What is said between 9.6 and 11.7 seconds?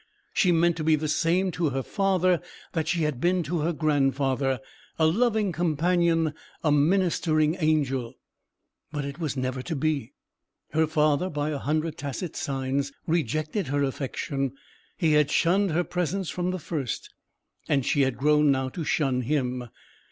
to be. Her father, by a